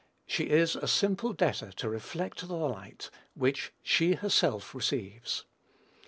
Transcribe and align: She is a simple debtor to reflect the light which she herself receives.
She 0.25 0.45
is 0.49 0.75
a 0.75 0.87
simple 0.87 1.31
debtor 1.31 1.71
to 1.73 1.87
reflect 1.87 2.47
the 2.47 2.55
light 2.55 3.11
which 3.35 3.71
she 3.83 4.13
herself 4.15 4.73
receives. 4.73 5.45